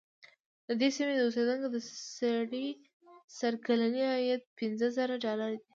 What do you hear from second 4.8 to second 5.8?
زره ډالره دی.